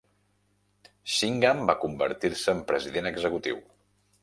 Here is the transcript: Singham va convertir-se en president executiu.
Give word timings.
Singham 1.15 1.61
va 1.71 1.77
convertir-se 1.85 2.57
en 2.59 2.65
president 2.73 3.13
executiu. 3.13 3.63